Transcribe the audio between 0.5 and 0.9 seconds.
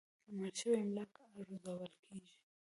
شوي